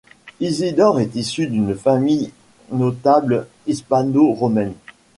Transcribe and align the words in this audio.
Isidore 0.39 0.99
est 0.99 1.13
issu 1.15 1.45
d'une 1.45 1.75
famille 1.75 2.31
notable 2.71 3.45
hispano-romaine. 3.67 4.73